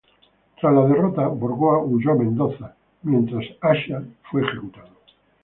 [0.59, 4.95] Tras la derrota, Burgoa huyó a Mendoza, mientras Acha fue ejecutado.